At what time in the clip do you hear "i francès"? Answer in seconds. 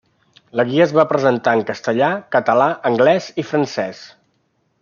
3.45-4.05